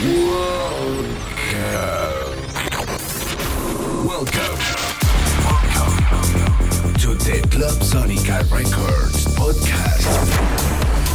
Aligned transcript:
Welcome. 0.00 1.04
Welcome 4.06 4.56
to 6.94 7.08
the 7.16 7.46
Club 7.50 7.78
Sonica 7.82 8.40
Records 8.50 9.26
podcast. 9.36 10.08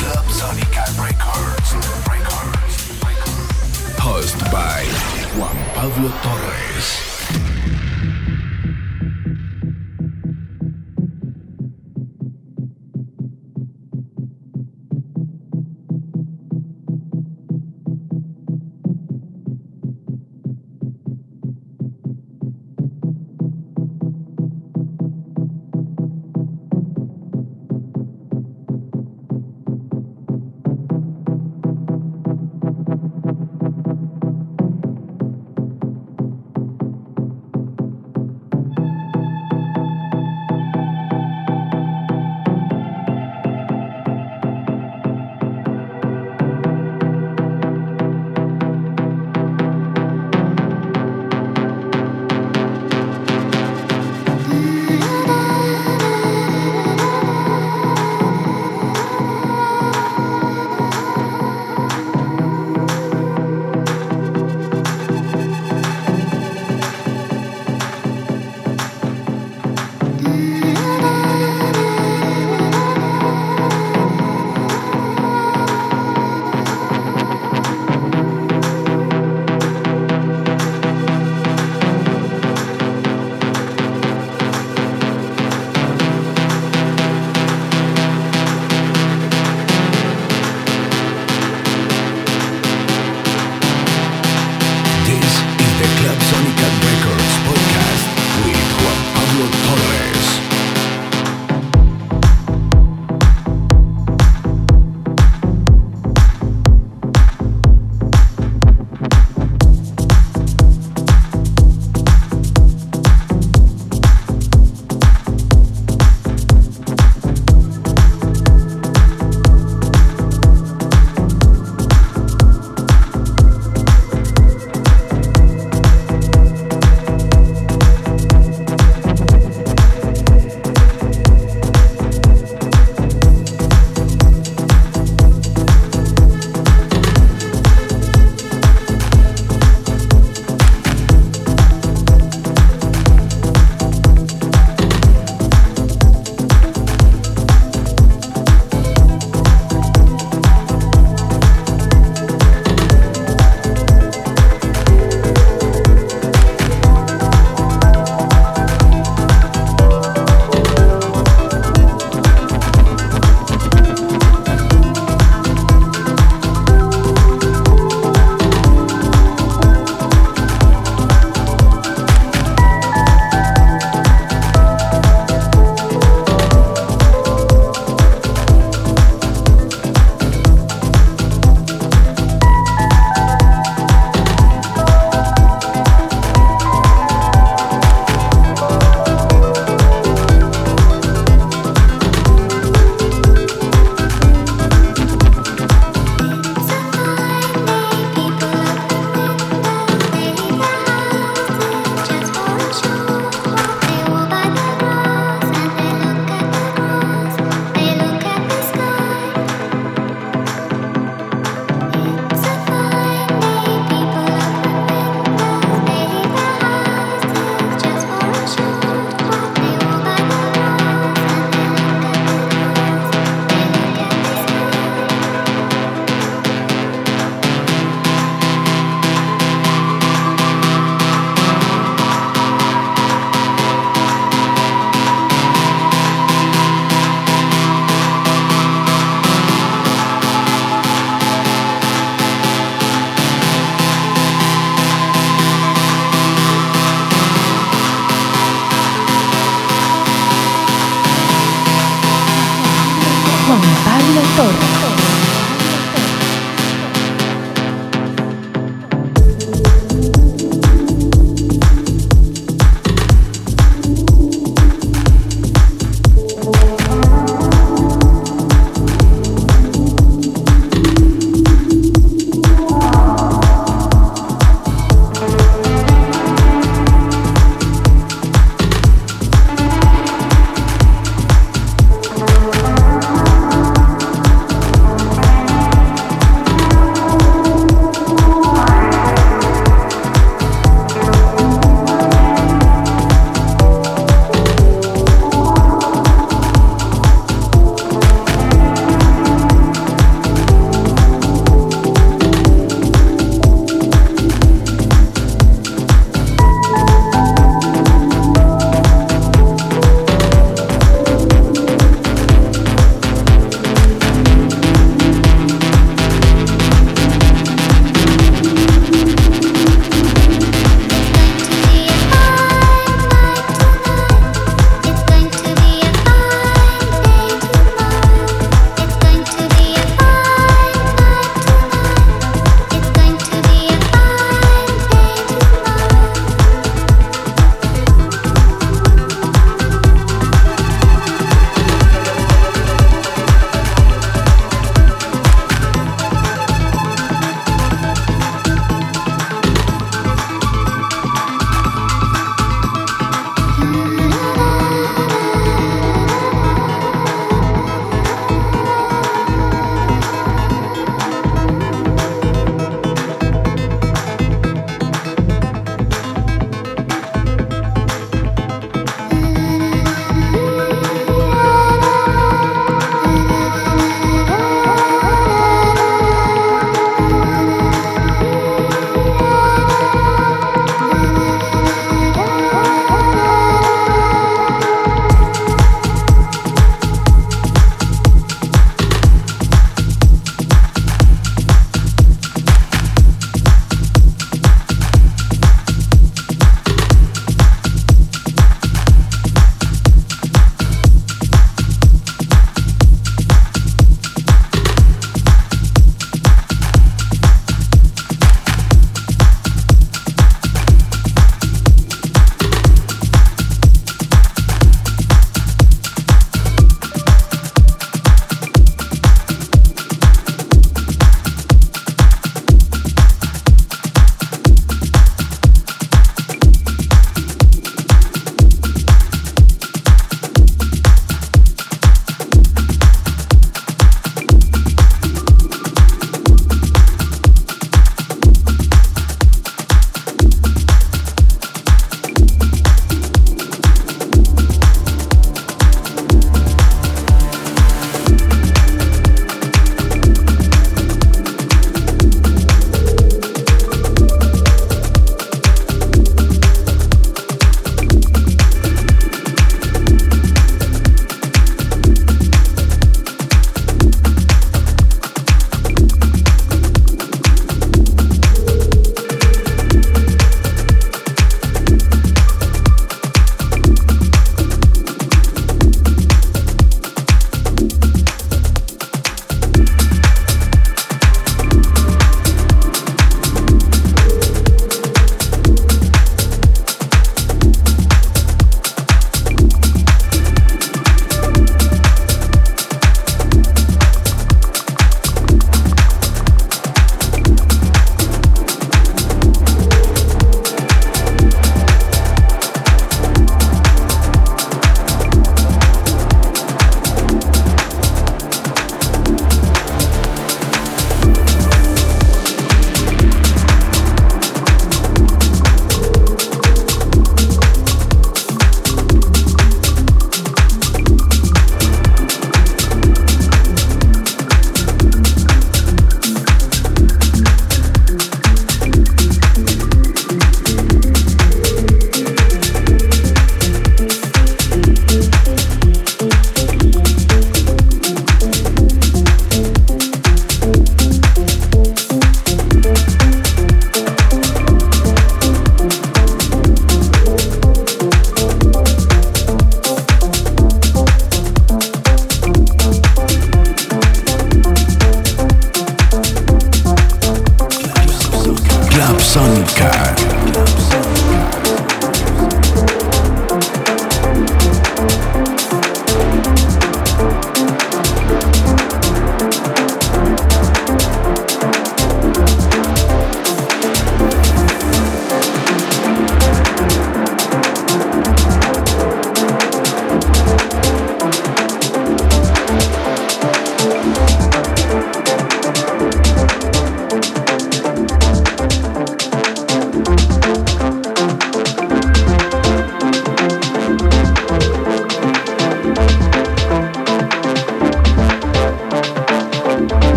Club 0.00 0.26
Sonica 0.26 0.84
Records. 1.00 1.74
Records. 2.10 2.74
Records. 3.02 3.56
Hosted 3.96 4.52
by 4.52 4.84
Juan 5.38 5.56
Pablo 5.72 6.10
Torres. 6.20 7.13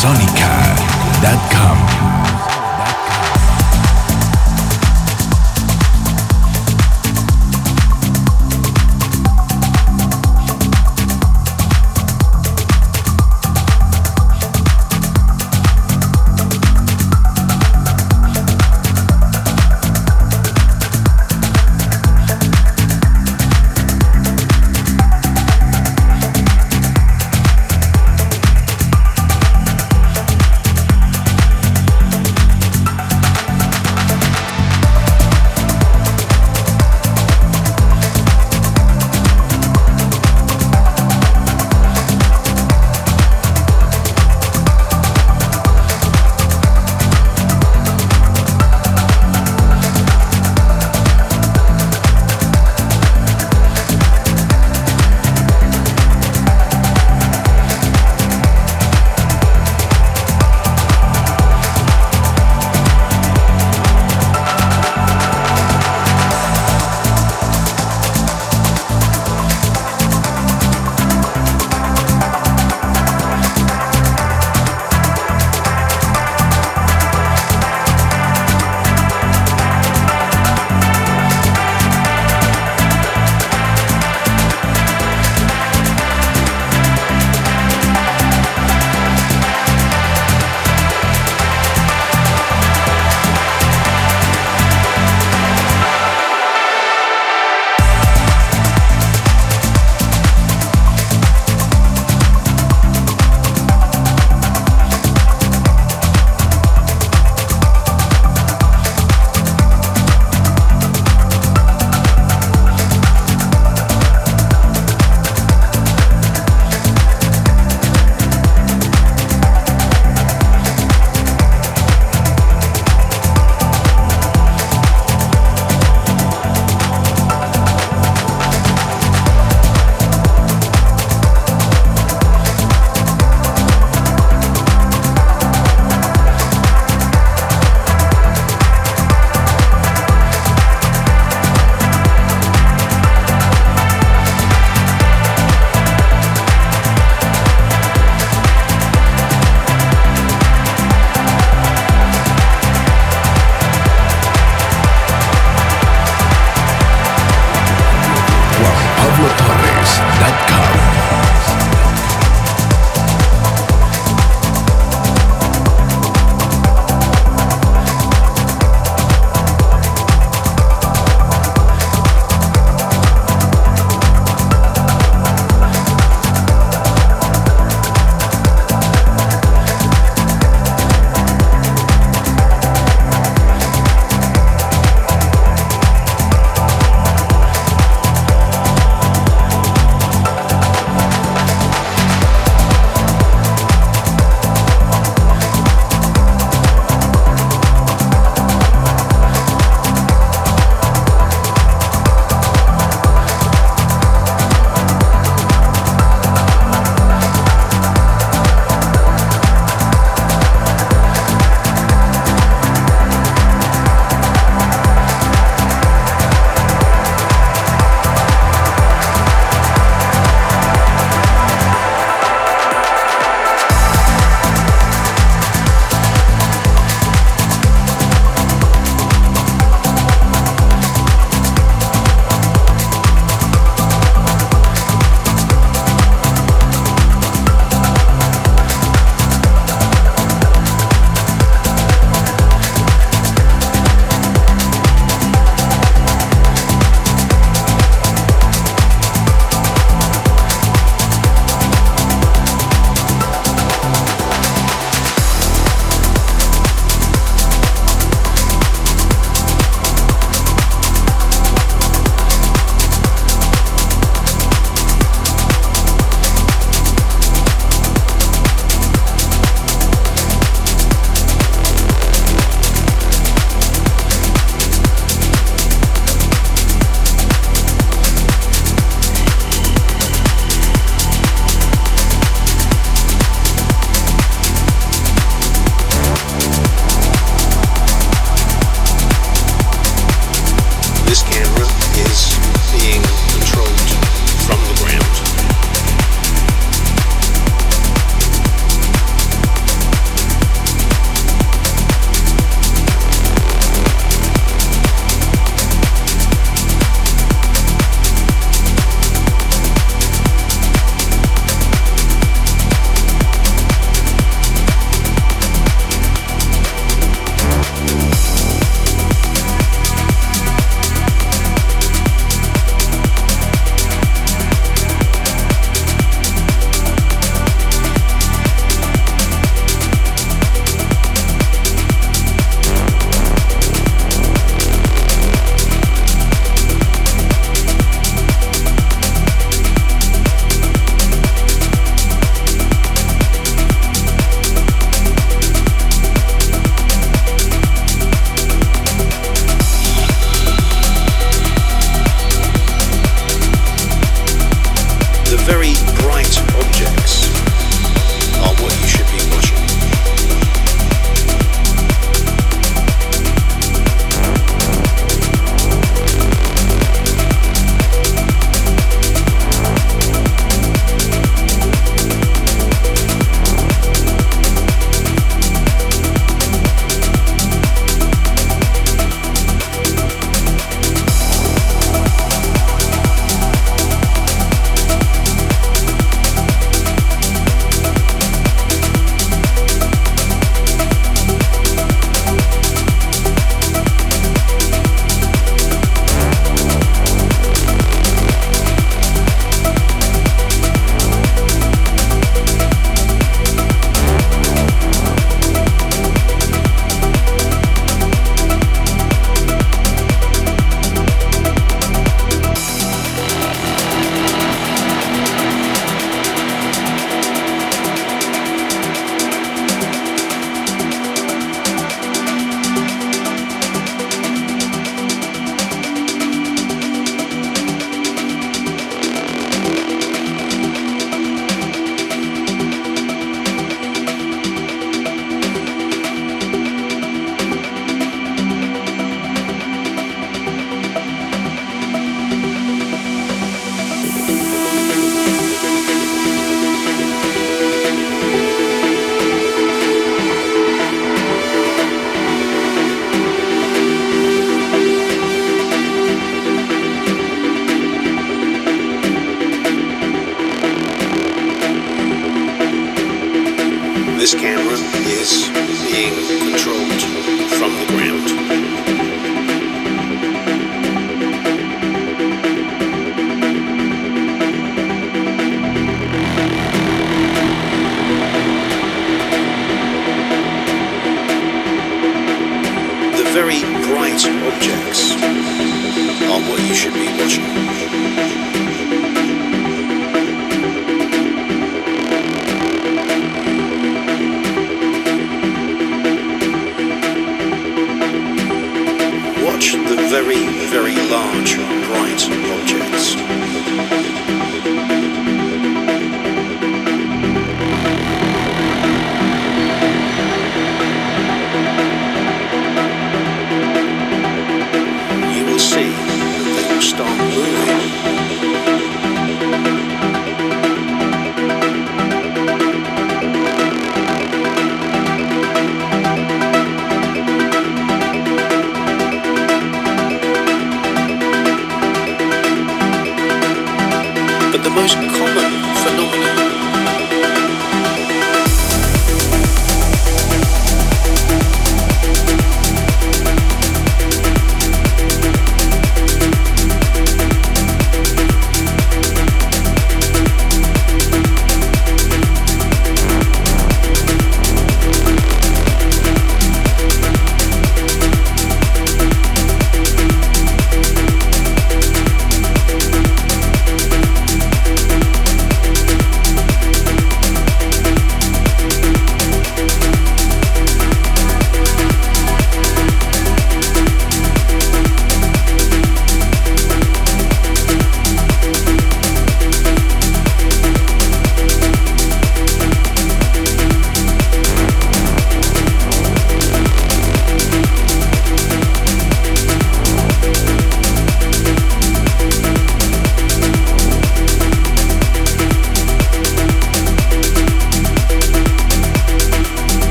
Sónica. 0.00 0.69